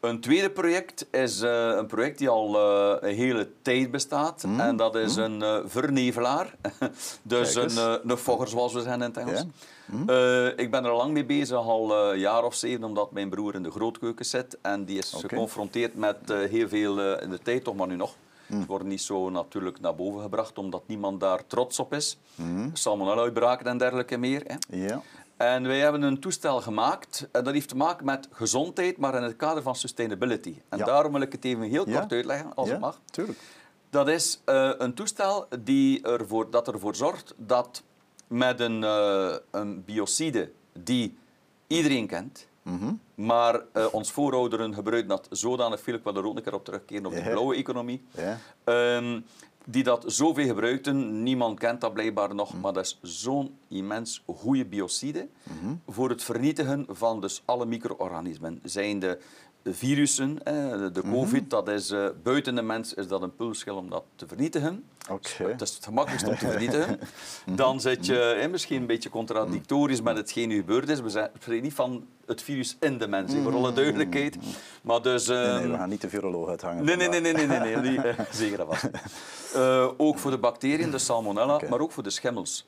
[0.00, 4.44] Een tweede project is uh, een project die al uh, een hele tijd bestaat.
[4.44, 4.60] Mm.
[4.60, 5.22] En dat is mm.
[5.22, 6.54] een uh, vernevelaar.
[7.22, 9.38] dus een, een fogger, zoals we zeggen in het Engels.
[9.38, 9.46] Yeah.
[9.86, 10.52] Mm.
[10.56, 13.62] ik ben er lang mee bezig, al een jaar of zeven, omdat mijn broer in
[13.62, 14.58] de grootkeuken zit.
[14.62, 15.28] En die is okay.
[15.28, 18.14] geconfronteerd met heel veel in de tijd, toch maar nu nog.
[18.46, 22.18] Het wordt niet zo natuurlijk naar boven gebracht, omdat niemand daar trots op is.
[22.34, 22.70] Mm.
[22.72, 24.42] Salmonella-uitbraken en dergelijke meer.
[24.46, 24.76] Hè.
[24.76, 24.98] Yeah.
[25.36, 29.22] En wij hebben een toestel gemaakt en dat heeft te maken met gezondheid, maar in
[29.22, 30.60] het kader van sustainability.
[30.68, 30.84] En ja.
[30.84, 32.16] daarom wil ik het even heel kort ja.
[32.16, 33.00] uitleggen, als ja, het mag.
[33.10, 33.38] Tuurlijk.
[33.90, 37.82] Dat is uh, een toestel die ervoor, dat ervoor zorgt dat
[38.26, 41.18] met een, uh, een biocide die
[41.66, 43.00] iedereen kent, mm -hmm.
[43.14, 46.64] maar uh, ons voorouderen gebruiken dat zodanig veel, ik wil er ook een keer op
[46.64, 48.02] terugkeren op de blauwe economie,
[48.64, 49.24] um,
[49.64, 51.22] die dat zoveel gebruikten.
[51.22, 52.60] Niemand kent dat blijkbaar nog, mm.
[52.60, 55.80] maar dat is zo'n immens goede biocide mm -hmm.
[55.86, 58.60] voor het vernietigen van dus alle micro-organismen.
[58.62, 59.18] Zijn de
[59.72, 60.34] virussen,
[60.92, 61.48] de COVID, mm -hmm.
[61.48, 64.84] dat is uh, buiten de mens is dat een pulschil om dat te vernietigen.
[65.10, 65.50] Okay.
[65.50, 66.98] Het is het gemakkelijkst om te vernietigen.
[67.46, 67.56] Mhm.
[67.56, 71.00] Dan zit je eh, misschien een beetje contradictorisch met hetgeen nu gebeurd is.
[71.00, 74.36] We spreken niet van het virus in de mens, voor alle duidelijkheid.
[74.82, 76.84] Maar dus, nee, nee, we gaan niet de viroloog uithangen.
[76.84, 77.96] Nee, nee, nee, nee, nee, nee, nee, nee.
[77.96, 78.82] uh, zeker dat was.
[79.56, 81.68] Uh, ook voor de bacteriën, de salmonella, okay.
[81.68, 82.66] maar ook voor de schimmels.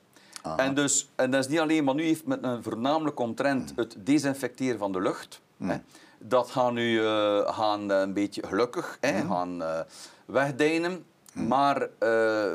[0.57, 3.97] En, dus, en dat is niet alleen, maar nu heeft met een voornamelijk omtrent het
[3.99, 5.41] desinfecteren van de lucht.
[5.57, 5.71] Mm.
[5.71, 5.77] Hè,
[6.19, 9.31] dat gaan nu uh, gaan een beetje gelukkig hè, mm.
[9.31, 9.81] gaan uh,
[10.27, 11.05] wegdijnen.
[11.33, 11.47] Mm.
[11.47, 12.55] Maar uh,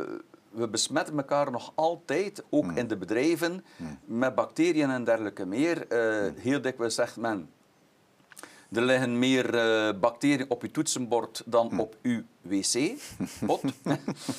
[0.53, 3.65] we besmetten elkaar nog altijd, ook in de bedrijven,
[4.05, 5.85] met bacteriën en dergelijke meer.
[6.35, 7.49] heel dikwijls zegt men,
[8.75, 13.61] er liggen meer uh, bacteriën op uw toetsenbord dan op uw wc-pot.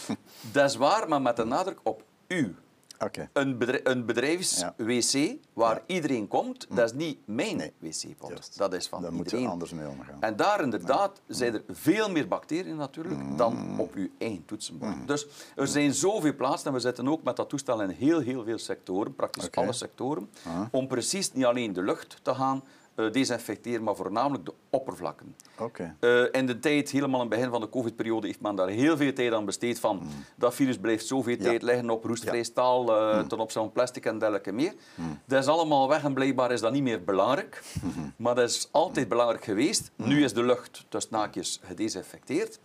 [0.52, 2.54] dat is waar, maar met de nadruk op u.
[2.98, 3.28] Okay.
[3.32, 5.82] Een, bedrijf, een bedrijfswc waar ja.
[5.86, 6.76] iedereen komt, mm.
[6.76, 7.72] dat is niet mijn nee.
[7.78, 8.58] wc-pot.
[8.58, 9.32] Dat is van daar iedereen.
[9.32, 10.22] moet je anders mee omgaan.
[10.22, 11.34] En daar inderdaad ja.
[11.34, 13.36] zijn er veel meer bacteriën natuurlijk mm.
[13.36, 14.96] dan op uw eigen toetsenbord.
[14.96, 15.06] Mm.
[15.06, 15.26] Dus
[15.56, 18.58] er zijn zoveel plaatsen en we zitten ook met dat toestel in heel, heel veel
[18.58, 19.64] sectoren, praktisch okay.
[19.64, 20.30] alle sectoren,
[20.70, 22.62] om precies niet alleen de lucht te gaan
[22.96, 25.36] uh, desinfecteren, maar voornamelijk de oppervlakken.
[25.58, 25.94] Okay.
[26.00, 28.96] Uh, in de tijd, helemaal aan het begin van de covid-periode, heeft men daar heel
[28.96, 30.08] veel tijd aan besteed van mm.
[30.36, 33.28] dat virus blijft zoveel tijd liggen op roestvrij staal, uh, mm.
[33.28, 34.74] ten opzichte van plastic en dergelijke meer.
[34.94, 35.18] Mm.
[35.24, 37.62] Dat is allemaal weg en blijkbaar is dat niet meer belangrijk.
[37.80, 38.12] -hmm.
[38.16, 39.90] Maar dat is altijd belangrijk geweest.
[39.96, 42.60] Nu is de lucht tussen naakjes gedesinfecteerd,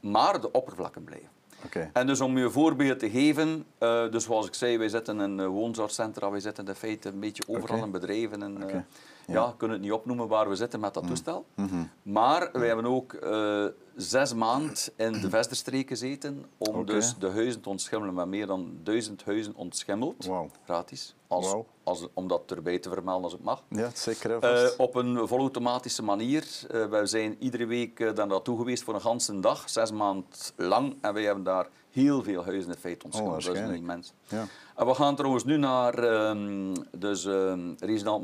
[0.00, 1.28] maar de oppervlakken blijven.
[1.64, 1.90] Okay.
[1.92, 5.20] En dus om je een voorbeeld te geven, uh, dus zoals ik zei, wij zitten
[5.20, 7.86] in woonzorgcentra, wij zitten in feite een beetje overal okay.
[7.86, 8.42] in bedrijven.
[8.42, 8.76] En, uh.
[9.26, 11.44] Ja, kunnen het niet opnoemen waar we zitten met dat toestel.
[11.54, 11.90] Mm -hmm.
[12.02, 13.64] Maar wij hebben ook uh,
[13.96, 18.14] zes maanden in de Vesterstreek gezeten om dus de huizen te ontschimmelen.
[18.14, 20.50] Met meer dan duizend huizen ontschimmeld, wow.
[20.64, 21.14] gratis.
[21.26, 21.66] Als, wow.
[21.82, 23.62] als, om dat erbij te vermelden als het mag.
[23.68, 24.64] Ja, zeker.
[24.64, 26.44] Uh, op een volautomatische manier.
[26.74, 30.24] Uh, wij zijn iedere week daar naartoe geweest voor een ganse dag, zes maanden
[30.56, 30.96] lang.
[31.00, 33.38] En wij hebben daar heel veel huizen in feite ontschimmeld.
[33.40, 34.12] Oh, dat is een immens.
[34.28, 34.44] Ja.
[34.76, 35.98] En we gaan trouwens nu naar
[36.28, 38.22] um, dus, um, resident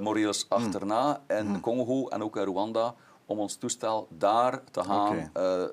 [0.00, 1.60] Moreels achterna in Hmm.
[1.60, 2.94] Congo en ook in Rwanda
[3.26, 5.72] om ons toestel daar te gaan Oké.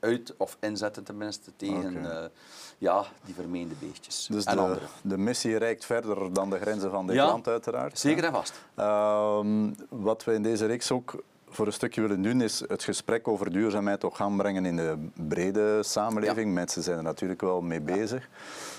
[0.00, 2.30] uit of inzetten tenminste tegen Oké.
[2.78, 4.80] ja, die vermeende beestjes Dus en de, andere.
[5.02, 7.98] de missie reikt verder dan de grenzen van dit Ja, land, uiteraard.
[7.98, 8.54] Zeker en vast.
[8.74, 11.22] Ehm, wat we in deze reeks ook
[11.56, 14.96] voor een stukje willen doen, is het gesprek over duurzaamheid ook gaan brengen in de
[15.28, 16.54] brede samenleving.
[16.54, 18.28] Mensen zijn er natuurlijk wel mee bezig.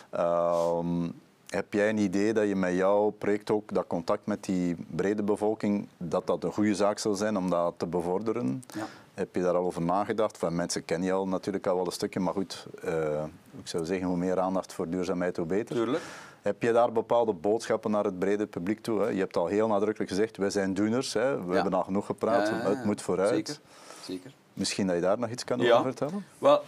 [0.10, 1.10] Ehm,
[1.48, 5.24] heb jij een idee dat je met jouw project ook dat contact met die brede
[5.24, 8.64] bevolking, dat dat een goede zaak zou zijn om dat te bevorderen?
[8.76, 8.86] Ja.
[9.18, 10.38] Heb je daar al over nagedacht?
[10.38, 13.24] Van mensen kennen je al natuurlijk al wel een stukje, maar goed, eh,
[13.60, 15.76] ik zou zeggen hoe meer aandacht voor duurzaamheid, hoe beter.
[15.76, 16.04] Tuurlijk.
[16.42, 19.00] Heb je daar bepaalde boodschappen naar het brede publiek toe?
[19.02, 19.08] Hè?
[19.10, 21.14] Je hebt al heel nadrukkelijk gezegd, wij zijn doeners.
[21.14, 21.44] Hè?
[21.46, 21.54] We Ja.
[21.54, 22.70] hebben al genoeg gepraat, Ja, ja, ja.
[22.70, 23.30] het moet vooruit.
[23.48, 23.60] Zeker.
[24.04, 24.32] Zeker.
[24.54, 25.72] Misschien dat je daar nog iets kan Ja.
[25.78, 26.26] over vertellen?
[26.38, 26.62] Wel,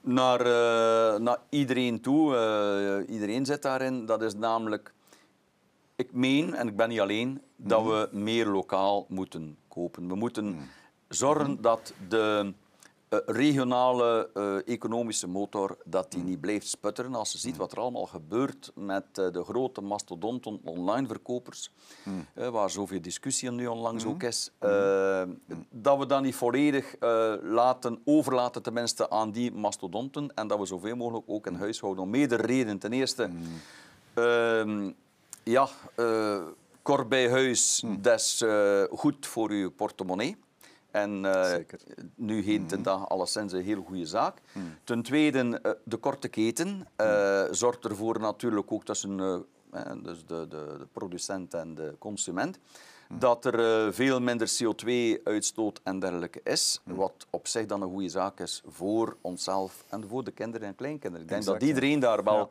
[0.00, 4.06] naar, eh, naar iedereen toe, eh, iedereen zit daarin.
[4.06, 4.92] Dat is namelijk,
[5.96, 7.88] ik meen, en ik ben niet alleen, dat Mhm.
[7.90, 10.08] we meer lokaal moeten kopen.
[10.08, 10.58] We moeten
[11.08, 12.54] zorgen dat de
[13.08, 17.14] eh, regionale eh, economische motor dat die niet blijft sputteren.
[17.14, 21.70] Als je ziet wat er allemaal gebeurt met eh, de grote mastodonten online verkopers,
[22.34, 25.22] eh, waar zoveel discussie nu onlangs ook is, eh,
[25.70, 26.94] dat we dat niet volledig
[27.42, 32.02] laten, overlaten tenminste aan die mastodonten en dat we zoveel mogelijk ook in huis houden.
[32.02, 32.78] Om meerdere redenen.
[32.78, 33.30] Ten eerste,
[34.14, 34.90] ehm,
[35.42, 35.68] ja,
[36.82, 38.44] kort bij huis, dat is
[38.90, 40.36] goed voor je portemonnee.
[40.96, 41.64] En eh,
[42.14, 44.38] nu heet het dag alleszins een heel goede zaak.
[44.84, 49.16] Ten tweede, eh, de korte keten eh, zorgt ervoor natuurlijk ook tussen
[50.02, 52.58] dus de, de, de producent en de consument
[53.18, 58.40] dat er veel minder CO2-uitstoot en dergelijke is, wat op zich dan een goede zaak
[58.40, 61.22] is voor onszelf en voor de kinderen en kleinkinderen.
[61.22, 62.48] Ik denk Exact, dat iedereen daar wel Ja.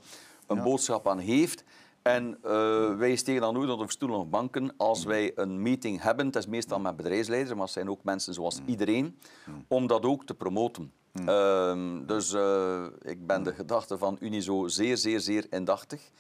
[0.48, 0.64] een Ja.
[0.64, 1.64] boodschap aan heeft.
[2.06, 6.26] En eh, wij steken dan nooit onder stoelen of banken als wij een meeting hebben.
[6.26, 9.20] Het is meestal met bedrijfsleiders, maar het zijn ook mensen zoals iedereen,
[9.68, 10.92] om dat ook te promoten.
[11.26, 16.12] Ehm, dus eh, ik ben de gedachte van Unizo zeer, zeer, zeer indachtig.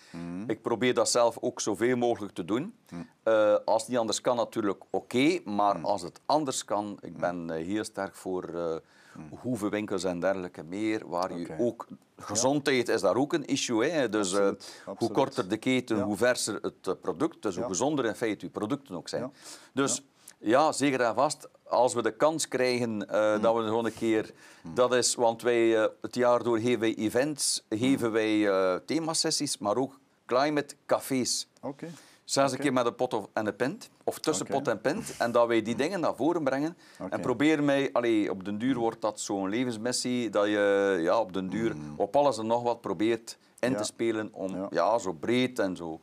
[0.47, 2.75] Ik probeer dat zelf ook zoveel mogelijk te doen.
[3.23, 5.39] Eh, als het niet anders kan, natuurlijk oké.
[5.43, 8.81] maar als het anders kan, ik ben heel sterk voor
[9.15, 11.87] eh hoevenwinkels en dergelijke meer, waar je ook...
[12.17, 13.85] Gezondheid is daar ook een issue.
[13.89, 14.09] Hè?
[14.09, 16.03] Dus eh, Absoluut, hoe korter de keten, Ja.
[16.03, 17.41] hoe verser het eh, product.
[17.41, 19.33] Dus hoe gezonder in feite je producten ook zijn.
[19.73, 20.01] Dus
[20.37, 20.71] ja.
[20.71, 21.47] zeker en vast.
[21.63, 23.41] Als we de kans krijgen eh, Hmm.
[23.41, 24.31] dat we gewoon een keer...
[24.73, 29.75] Dat is, want wij het jaar door geven wij events, geven wij eh themasessies, maar
[29.77, 31.47] ook climate cafés.
[31.61, 31.87] Oké.
[32.25, 32.53] Zes Oké.
[32.53, 35.47] een keer met een pot en een pint, of tussen pot en pint, en dat
[35.47, 36.77] wij die dingen naar voren brengen.
[37.09, 41.33] En proberen mij, allee, op den duur wordt dat zo'n levensmissie, dat je ja, op
[41.33, 43.71] den duur op alles en nog wat probeert in.
[43.71, 43.77] Ja.
[43.77, 44.67] te spelen om Ja.
[44.69, 44.97] ja.
[44.97, 45.99] zo breed en zo,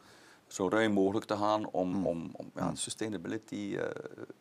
[0.53, 2.07] zo ruim mogelijk te gaan om, Hmm.
[2.07, 3.85] om, om ja, sustainability eh,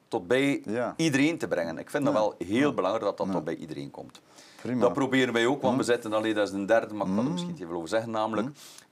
[0.08, 0.94] tot bij Ja.
[0.98, 1.78] iedereen te brengen.
[1.78, 4.22] Ik vind dat wel heel belangrijk dat dat tot bij iedereen komt.
[4.62, 4.80] Prima.
[4.82, 7.26] Dat proberen wij ook, want we zitten alleen, dat is een derde, maar ik kan
[7.26, 8.48] er misschien niet veel over zeggen, namelijk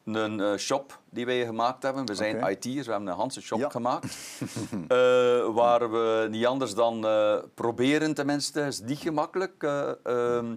[0.06, 2.06] een eh, shop die wij gemaakt hebben.
[2.06, 2.50] We zijn Oké.
[2.50, 4.06] IT'ers, we hebben een Hanse shop gemaakt,
[4.88, 4.98] eh,
[5.54, 7.06] waar we niet anders dan
[7.54, 10.56] proberen, tenminste, is niet gemakkelijk, eh, ehm,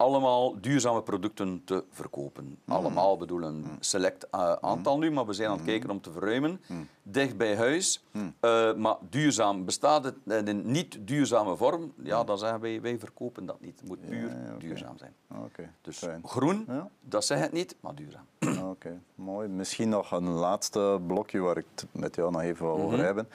[0.00, 2.58] allemaal duurzame producten te verkopen.
[2.68, 6.12] Allemaal bedoel een select eh, aantal nu, maar we zijn aan het kijken om te
[6.12, 6.60] verruimen.
[7.02, 8.04] Dicht bij huis,
[8.40, 9.64] eh, maar duurzaam.
[9.64, 13.80] Bestaat het in een niet duurzame vorm, ja, dan zeggen wij, wij verkopen dat niet.
[13.80, 15.14] Het moet puur ja, duurzaam zijn.
[15.44, 16.22] Oké, Dus fijn.
[16.24, 16.88] groen, Ja.
[17.00, 18.24] dat zeg het niet, maar duurzaam.
[18.70, 19.48] Oké, mooi.
[19.48, 23.04] Misschien nog een laatste blokje waar ik het met jou nog even wil over Mhm.
[23.06, 23.28] hebben.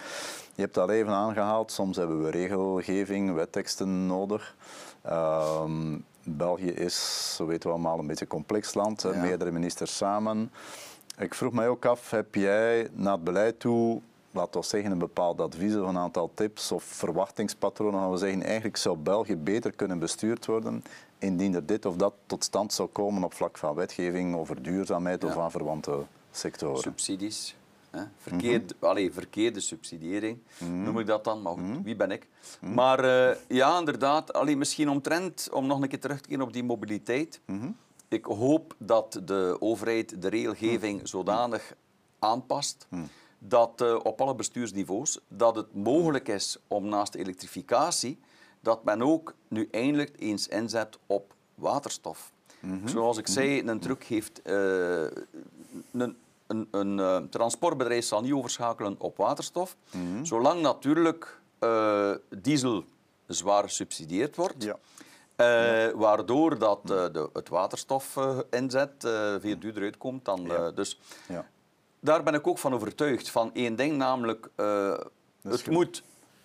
[0.56, 4.56] Je hebt al even aangehaald, soms hebben we regelgeving, wetteksten nodig.
[5.01, 9.09] Ehm, België is, zo weten we allemaal, een beetje een complex land, Ja.
[9.21, 10.51] meerdere ministers samen.
[11.17, 14.97] Ik vroeg mij ook af, heb jij naar het beleid toe laten we zeggen, een
[14.97, 19.71] bepaald advies of een aantal tips of verwachtingspatronen, gaan we zeggen, eigenlijk zou België beter
[19.71, 20.83] kunnen bestuurd worden
[21.19, 25.23] indien er dit of dat tot stand zou komen op vlak van wetgeving over duurzaamheid
[25.23, 26.81] of aan verwante sectoren.
[26.81, 27.55] Subsidies.
[27.95, 28.03] Hè?
[28.17, 30.84] Verkeerd, mm verkeerde subsidiëring, mhm.
[30.84, 31.41] noem ik dat dan.
[31.41, 31.81] Maar mhm.
[31.81, 32.27] wie ben ik?
[32.60, 32.73] Mhm.
[32.73, 36.53] Maar uh, ja, inderdaad, allee, misschien omtrent, om nog een keer terug te keren op
[36.53, 37.41] die mobiliteit.
[38.08, 41.75] Ik hoop dat de overheid de regelgeving zodanig
[42.19, 42.88] aanpast
[43.39, 48.19] dat uh, op alle bestuursniveaus dat het mogelijk is om naast de elektrificatie
[48.60, 52.34] dat men ook nu eindelijk eens inzet op waterstof.
[52.86, 55.08] Zoals ik zei, een truck heeft uh,
[55.91, 60.23] een een, een uh, transportbedrijf zal niet overschakelen op waterstof, mhm.
[60.23, 62.84] zolang natuurlijk uh, diesel
[63.27, 64.63] zwaar gesubsidieerd wordt.
[64.63, 64.77] Ja.
[65.38, 68.91] Uh, waardoor dat, de, het waterstof inzet
[69.39, 70.51] veel duurder uitkomt dan.
[70.75, 71.47] dus ja.
[71.99, 73.29] daar ben ik ook van overtuigd.
[73.29, 74.49] Van één ding, namelijk,
[75.41, 76.03] het moet,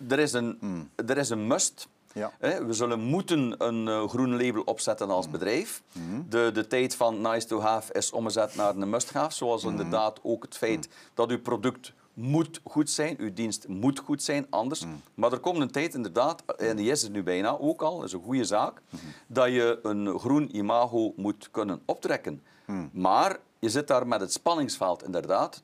[0.09, 0.89] er, is een, mm.
[0.95, 2.31] er is een must ja.
[2.39, 5.37] We zullen moeten een uh, groen label opzetten als mhm.
[5.37, 5.83] bedrijf.
[5.91, 6.21] Mhm.
[6.29, 9.33] de, de tijd van nice to have is omgezet naar een must have.
[9.33, 9.71] Zoals mhm.
[9.71, 14.47] inderdaad ook het feit dat uw product moet goed zijn, uw dienst moet goed zijn,
[14.49, 14.85] anders.
[15.13, 18.07] Maar er komt een tijd inderdaad, en die is er nu bijna ook al, dat
[18.07, 18.81] is een goede zaak,
[19.27, 22.43] dat je een groen imago moet kunnen optrekken.
[22.91, 25.63] Maar je zit daar met het spanningsveld inderdaad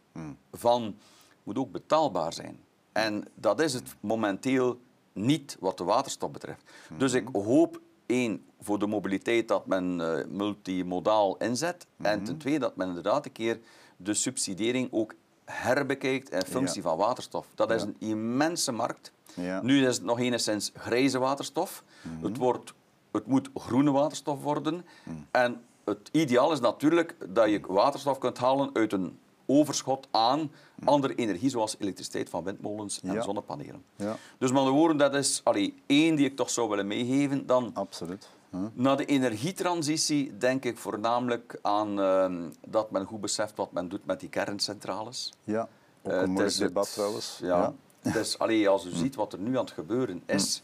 [0.52, 0.98] van,
[1.44, 2.60] moet ook betaalbaar zijn.
[2.92, 4.80] En dat is het momenteel
[5.18, 6.64] niet wat de waterstof betreft.
[6.98, 11.88] Dus ik hoop één, voor de mobiliteit dat men uh, multimodaal inzet.
[11.98, 13.60] En ten tweede dat men inderdaad een keer
[13.98, 15.14] de subsidiëring ook
[15.46, 17.48] herbekijkt in functie van waterstof.
[17.56, 19.12] Dat is een immense markt.
[19.34, 19.62] Ja.
[19.62, 21.84] Nu is het nog enigszins grijze waterstof.
[22.02, 22.26] Mhm.
[22.26, 22.74] het, wordt,
[23.12, 24.86] het moet groene waterstof worden.
[25.04, 25.16] Mhm.
[25.32, 30.52] En het ideaal is natuurlijk dat je waterstof kunt halen uit een overschot aan
[30.84, 33.84] andere energie, zoals elektriciteit van windmolens en zonnepanelen.
[33.96, 34.18] Ja.
[34.38, 37.46] Dus met andere woorden, dat is allee, één die ik toch zou willen meegeven.
[37.46, 38.30] Dan Absoluut.
[38.74, 44.06] Na de energietransitie denk ik voornamelijk aan uh, dat men goed beseft wat men doet
[44.06, 45.34] met die kerncentrales.
[45.44, 45.70] Ja,
[46.04, 47.40] ook een uh, mooi debat trouwens.
[47.42, 48.12] Ja, ja.
[48.12, 50.64] Dus, allee, als u ziet wat er nu aan het gebeuren is...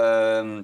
[0.00, 0.58] Uh,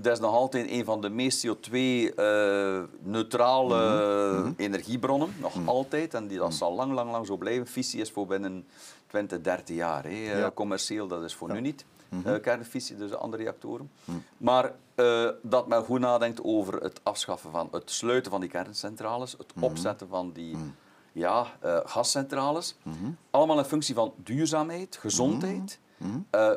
[0.00, 4.54] dat is nog altijd een van de meest CO2-neutrale uh, mm -hmm.
[4.56, 5.34] energiebronnen.
[5.40, 5.68] Nog mm -hmm.
[5.68, 6.14] altijd.
[6.14, 7.66] En die, dat zal lang, lang, lang zo blijven.
[7.66, 8.66] Fissie is voor binnen
[9.06, 10.04] 20, 30 jaar.
[10.04, 10.38] Hè.
[10.38, 10.50] Ja.
[10.50, 11.54] Commercieel, dat is voor ja.
[11.54, 11.84] nu niet.
[12.08, 12.34] Mm -hmm.
[12.34, 13.90] uh, kernfissie, dus andere reactoren.
[14.36, 19.32] Maar uh, dat men goed nadenkt over het afschaffen van, het sluiten van die kerncentrales,
[19.32, 20.56] het opzetten van die
[21.12, 21.46] ja,
[21.84, 22.76] gascentrales.
[23.30, 25.78] Allemaal een functie van duurzaamheid, gezondheid,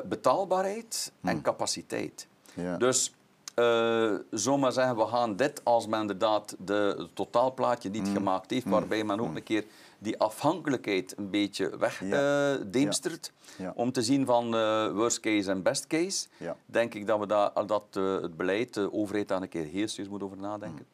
[0.04, 2.26] betaalbaarheid en capaciteit.
[2.54, 2.76] Ja.
[2.76, 3.12] Dus
[3.54, 8.14] uh, zomaar zeggen, we gaan dit als men inderdaad de, het totaalplaatje niet mm.
[8.14, 8.72] gemaakt heeft, mm.
[8.72, 9.36] waarbij men ook mm.
[9.36, 9.64] een keer
[9.98, 13.64] die afhankelijkheid een beetje wegdeemstert, ja.
[13.64, 16.26] uh, om te zien van uh, worst case en best case,
[16.66, 20.08] denk ik dat, we daar, dat het beleid, de overheid daar een keer heel serieus
[20.08, 20.86] moet over nadenken.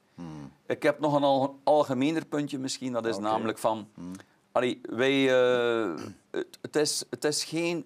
[0.67, 3.31] Ik heb nog een al, algemener puntje misschien, dat is okay.
[3.31, 3.89] namelijk van,
[4.53, 5.21] allee, wij,
[6.31, 7.85] het, het, is, het is geen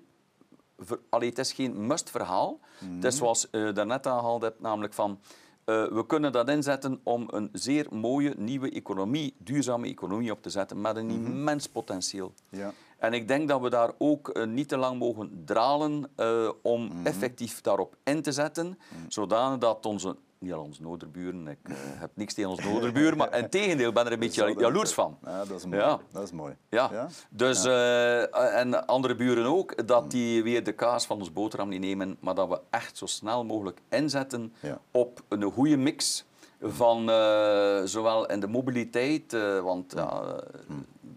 [1.09, 2.61] allee, het is geen must-verhaal.
[2.95, 5.21] Het is zoals je uh, daarnet aangehaald hebt, namelijk van...
[5.67, 10.51] Uh, we kunnen dat inzetten om een zeer mooie nieuwe economie, duurzame economie op te
[10.51, 12.33] zetten, met een mm immens potentieel.
[12.49, 12.73] Ja.
[13.03, 16.83] En ik denk dat we daar ook uh, niet te lang mogen dralen uh, om
[16.83, 17.07] mm -hmm.
[17.07, 19.11] effectief daarop in te zetten, mm -hmm.
[19.11, 21.47] zodanig dat onze niet al onze noorderburen.
[21.47, 24.93] Ik uh, heb niks tegen onze noorderburen, maar in tegendeel ben er een beetje jaloers
[24.93, 25.19] van.
[25.25, 25.81] Ja, dat is mooi.
[25.81, 25.99] Ja.
[26.13, 26.57] Dat is mooi.
[26.69, 26.89] Ja.
[26.93, 27.09] ja?
[27.31, 31.81] Dus, uh, en andere buren ook, dat die weer de kaas van ons boterham niet
[31.81, 34.81] nemen, maar dat we echt zo snel mogelijk inzetten ja.
[34.91, 36.25] op een goede mix
[36.63, 40.23] van uh, zowel in de mobiliteit, want ja,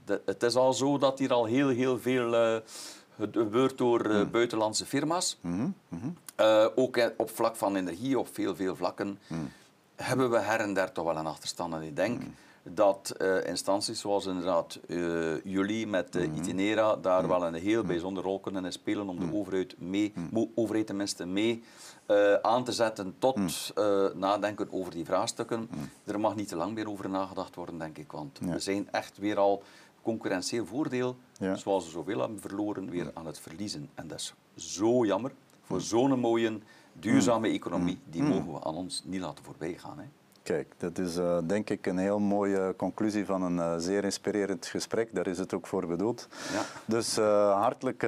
[0.05, 2.61] de, het is al zo dat hier al heel, heel veel
[3.17, 5.37] gebeurt door uh, buitenlandse firma's.
[5.41, 6.17] Mm -hmm.
[6.39, 9.51] uh, ook op vlak van energie, op veel, veel vlakken, mm.
[9.95, 11.73] hebben we her en der toch wel een achterstand.
[11.73, 12.21] En ik denk.
[12.69, 14.79] Dat uh, instanties zoals inderdaad
[15.43, 20.13] jullie met Itinera daar wel een heel bijzondere rol kunnen spelen om de overheid, mee,
[20.55, 21.63] overheid tenminste mee
[22.41, 23.73] aan te zetten tot
[24.15, 25.69] nadenken over die vraagstukken.
[26.03, 29.17] Er mag niet te lang meer over nagedacht worden, denk ik, want we zijn echt
[29.17, 29.63] weer al
[30.01, 31.15] concurrentieel voordeel,
[31.55, 33.89] zoals we zoveel hebben verloren, weer aan het verliezen.
[33.93, 36.59] En dat is zo jammer voor zo'n mooie,
[36.93, 37.99] duurzame economie.
[38.09, 39.99] Die mogen we aan ons niet laten voorbijgaan.
[39.99, 40.05] Hè.
[40.45, 44.65] Kijk, dat is uh, denk ik een heel mooie conclusie van een uh, zeer inspirerend
[44.65, 45.15] gesprek.
[45.15, 46.27] Daar is het ook voor bedoeld.
[46.53, 46.61] Ja.
[46.85, 47.99] Dus uh, hartelijk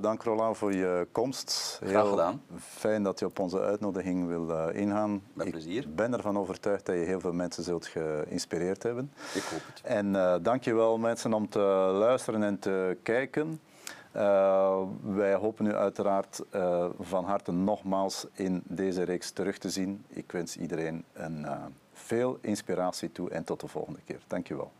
[0.00, 1.78] dank Roland voor je komst.
[1.82, 2.42] Graag heel gedaan.
[2.58, 5.22] Fijn dat je op onze uitnodiging wil ingaan.
[5.32, 5.82] Met plezier.
[5.82, 9.12] Ik ben ervan overtuigd dat je heel veel mensen zult geïnspireerd hebben.
[9.34, 9.80] Ik hoop het.
[9.82, 11.58] En dank je wel mensen om te
[11.98, 13.60] luisteren en te kijken.
[15.02, 16.42] wij hopen u uiteraard
[17.00, 20.04] van harte nogmaals in deze reeks terug te zien.
[20.08, 21.46] Ik wens iedereen een,
[22.06, 24.20] veel inspiratie toe en tot de volgende keer.
[24.26, 24.70] Dank je wel.